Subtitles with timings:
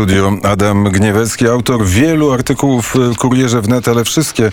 [0.00, 4.52] studio Adam Gniewecki, autor wielu artykułów w Kurierze Wnet, ale wszystkie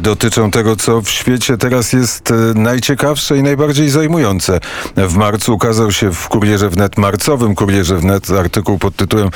[0.00, 4.60] dotyczą tego, co w świecie teraz jest najciekawsze i najbardziej zajmujące.
[4.96, 9.30] W marcu ukazał się w Kurierze Wnet, marcowym Kurierze Wnet, artykuł pod tytułem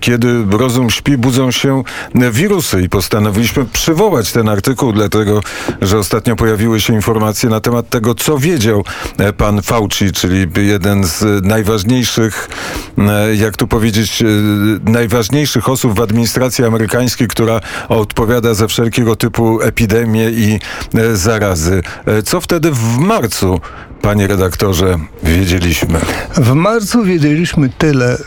[0.00, 1.82] Kiedy rozum śpi, budzą się
[2.14, 5.40] wirusy i postanowiliśmy przywołać ten artykuł, dlatego,
[5.82, 8.84] że ostatnio pojawiły się informacje na temat tego, co wiedział
[9.36, 12.48] pan Fauci, czyli jeden z najważniejszych,
[13.34, 14.22] jak tu powiedzieć,
[14.84, 20.58] najważniejszych osób w administracji amerykańskiej, która odpowiada za wszelkiego typu epidemie i
[21.14, 21.82] zarazy.
[22.24, 23.60] Co wtedy w marcu,
[24.02, 25.98] panie redaktorze, wiedzieliśmy?
[26.36, 28.18] W marcu wiedzieliśmy tyle,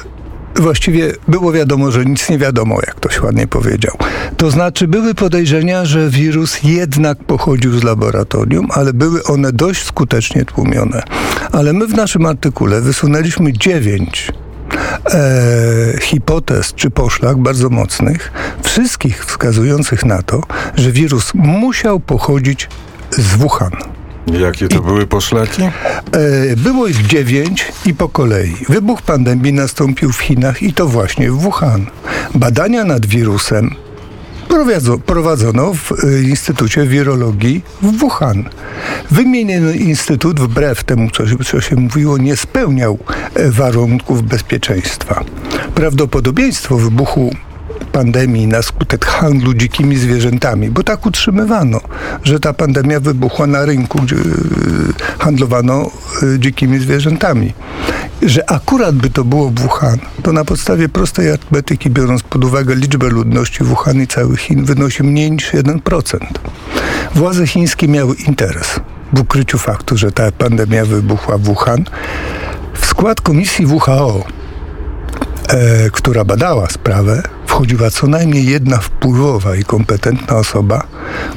[0.55, 3.97] Właściwie było wiadomo, że nic nie wiadomo, jak ktoś ładnie powiedział.
[4.37, 10.45] To znaczy, były podejrzenia, że wirus jednak pochodził z laboratorium, ale były one dość skutecznie
[10.45, 11.03] tłumione.
[11.51, 14.31] Ale my w naszym artykule wysunęliśmy dziewięć
[15.05, 18.31] e, hipotez czy poszlak bardzo mocnych,
[18.63, 20.41] wszystkich wskazujących na to,
[20.75, 22.69] że wirus musiał pochodzić
[23.11, 23.71] z Wuhan.
[24.27, 25.61] Jakie to I, były poszlaki?
[25.61, 25.71] E,
[26.55, 28.55] było ich dziewięć i po kolei.
[28.69, 31.85] Wybuch pandemii nastąpił w Chinach i to właśnie w Wuhan.
[32.35, 33.75] Badania nad wirusem
[35.05, 38.49] prowadzono w e, Instytucie Wirologii w Wuhan.
[39.11, 42.97] Wymieniony instytut, wbrew temu, co się, co się mówiło, nie spełniał
[43.35, 45.23] e, warunków bezpieczeństwa.
[45.75, 47.31] Prawdopodobieństwo wybuchu
[47.91, 51.81] pandemii na skutek handlu dzikimi zwierzętami, bo tak utrzymywano,
[52.23, 54.19] że ta pandemia wybuchła na rynku, gdzie y,
[55.19, 55.91] handlowano
[56.23, 57.53] y, dzikimi zwierzętami.
[58.25, 63.09] Że akurat by to było Wuhan, to na podstawie prostej arytmetyki, biorąc pod uwagę liczbę
[63.09, 66.17] ludności Wuhan i całych Chin, wynosi mniej niż 1%.
[67.15, 68.79] Władze chińskie miały interes
[69.13, 71.83] w ukryciu faktu, że ta pandemia wybuchła w Wuhan.
[72.73, 74.23] W skład komisji WHO,
[75.47, 80.87] e, która badała sprawę, wchodziła co najmniej jedna wpływowa i kompetentna osoba,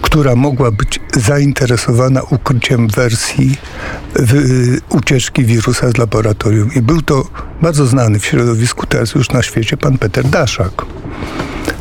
[0.03, 3.57] która mogła być zainteresowana ukryciem wersji
[4.89, 6.71] ucieczki wirusa z laboratorium.
[6.75, 7.25] I był to
[7.63, 10.87] bardzo znany w środowisku teraz już na świecie pan Peter Daszak.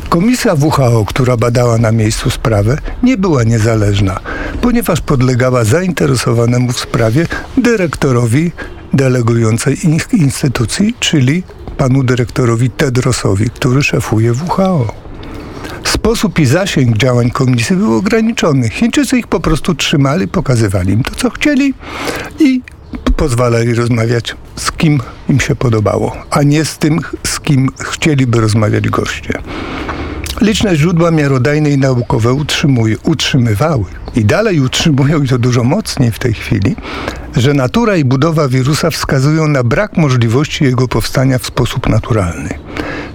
[0.08, 4.20] Komisja WHO, która badała na miejscu sprawę, nie była niezależna,
[4.60, 7.26] ponieważ podlegała zainteresowanemu w sprawie
[7.56, 8.52] dyrektorowi
[8.96, 9.76] delegującej
[10.12, 11.42] instytucji, czyli
[11.76, 14.94] panu dyrektorowi Tedrosowi, który szefuje WHO.
[15.84, 18.68] Sposób i zasięg działań komisji był ograniczony.
[18.68, 21.74] Chińczycy ich po prostu trzymali, pokazywali im to, co chcieli
[22.40, 22.60] i
[23.16, 28.88] pozwalali rozmawiać z kim im się podobało, a nie z tym, z kim chcieliby rozmawiać
[28.88, 29.38] goście.
[30.40, 32.36] Liczne źródła miarodajne i naukowe
[33.04, 33.84] utrzymywały
[34.16, 36.76] i dalej utrzymują, i to dużo mocniej w tej chwili,
[37.36, 42.58] że natura i budowa wirusa wskazują na brak możliwości jego powstania w sposób naturalny.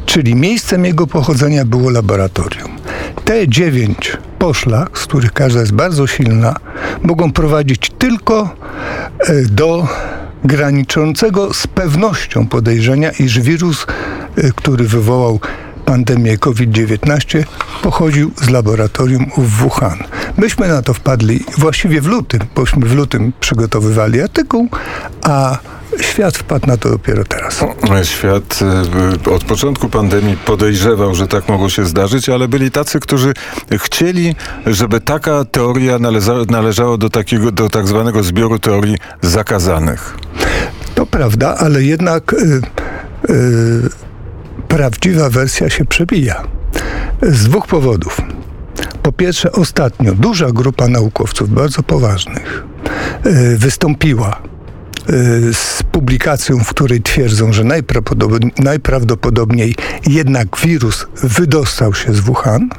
[0.06, 2.72] Czyli miejscem jego pochodzenia było laboratorium.
[3.26, 6.56] Te dziewięć poszlak, z których każda jest bardzo silna,
[7.04, 8.56] mogą prowadzić tylko
[9.20, 9.88] e, do
[10.44, 13.86] graniczącego z pewnością podejrzenia, iż wirus,
[14.36, 15.40] e, który wywołał
[15.92, 17.44] pandemię COVID-19
[17.82, 19.98] pochodził z laboratorium w Wuhan.
[20.38, 24.70] Myśmy na to wpadli właściwie w lutym, bośmy w lutym przygotowywali artykuł,
[25.24, 25.58] a
[26.02, 27.66] Świat wpadł na to dopiero teraz.
[28.04, 28.60] Świat
[29.26, 33.34] y, od początku pandemii podejrzewał, że tak mogło się zdarzyć, ale byli tacy, którzy
[33.78, 34.36] chcieli,
[34.66, 40.18] żeby taka teoria należa, należała do takiego, do tak zwanego zbioru teorii zakazanych.
[40.96, 42.62] To prawda, ale jednak yy,
[43.36, 44.11] yy,
[44.72, 46.44] prawdziwa wersja się przebija.
[47.22, 48.22] Z dwóch powodów.
[49.04, 52.64] Po pierwsze, ostatnio duża grupa naukowców, bardzo poważnych,
[53.24, 55.14] e, wystąpiła e,
[55.54, 57.64] z publikacją, w której twierdzą, że
[58.60, 59.76] najprawdopodobniej
[60.08, 62.70] jednak wirus wydostał się z Wuhan.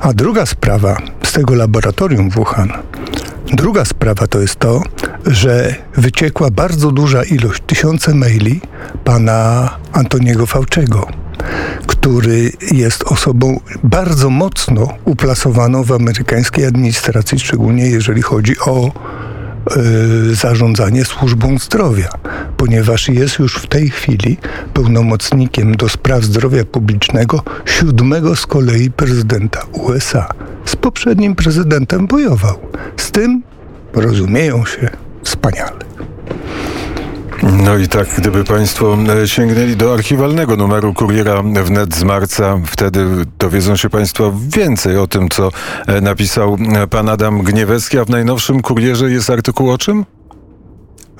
[0.00, 2.72] A druga sprawa z tego laboratorium Wuhan
[3.52, 4.82] Druga sprawa to jest to,
[5.26, 8.60] że wyciekła bardzo duża ilość, tysiące maili
[9.04, 11.06] pana Antoniego Fauczego,
[11.86, 18.92] który jest osobą bardzo mocno uplasowaną w amerykańskiej administracji, szczególnie jeżeli chodzi o
[19.76, 22.08] Y, zarządzanie służbą zdrowia,
[22.56, 24.36] ponieważ jest już w tej chwili
[24.74, 30.28] pełnomocnikiem do spraw zdrowia publicznego siódmego z kolei prezydenta USA.
[30.64, 32.58] Z poprzednim prezydentem bojował.
[32.96, 33.42] Z tym
[33.92, 34.90] rozumieją się
[35.22, 35.90] wspaniale.
[37.42, 43.06] No i tak, gdyby Państwo e, sięgnęli do archiwalnego numeru Kuriera wnet z marca, wtedy
[43.38, 45.50] dowiedzą się Państwo więcej o tym, co
[45.86, 50.04] e, napisał e, pan Adam Gniewecki, a w najnowszym Kurierze jest artykuł o czym?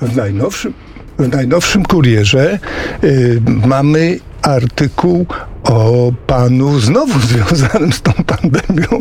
[0.01, 0.73] W najnowszym,
[1.19, 2.59] w najnowszym Kurierze
[3.03, 5.25] y, mamy artykuł
[5.63, 8.99] o panu, znowu związanym z tą pandemią,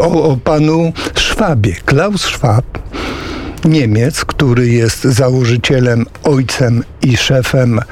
[0.00, 1.74] o, o panu Szwabie.
[1.84, 2.64] Klaus Schwab,
[3.66, 7.82] Niemiec, który jest założycielem, ojcem i szefem e,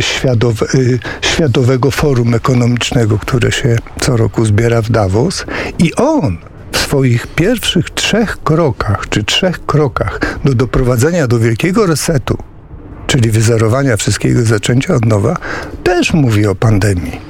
[0.00, 0.66] światow, e,
[1.20, 5.44] Światowego Forum Ekonomicznego, które się co roku zbiera w Davos.
[5.78, 6.38] I on
[6.72, 12.38] w swoich pierwszych trzech krokach, czy trzech krokach do doprowadzenia do wielkiego resetu,
[13.06, 15.36] czyli wyzerowania wszystkiego, zaczęcia od nowa,
[15.84, 17.25] też mówi o pandemii.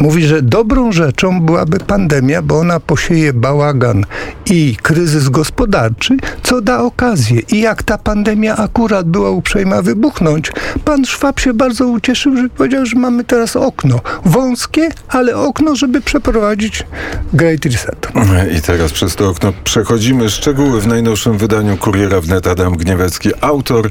[0.00, 4.04] Mówi, że dobrą rzeczą byłaby pandemia, bo ona posieje bałagan
[4.46, 7.40] i kryzys gospodarczy, co da okazję.
[7.52, 10.52] I jak ta pandemia akurat była uprzejma wybuchnąć,
[10.84, 14.00] pan Szwab się bardzo ucieszył, że powiedział, że mamy teraz okno.
[14.24, 16.86] Wąskie, ale okno, żeby przeprowadzić
[17.32, 18.08] Great Reset.
[18.58, 20.30] I teraz przez to okno przechodzimy.
[20.30, 23.30] Szczegóły w najnowszym wydaniu Kuriera wnet Adam Gniewecki.
[23.40, 23.90] Autor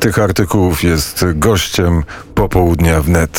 [0.00, 2.02] tych artykułów jest gościem
[2.34, 3.38] popołudnia wnet.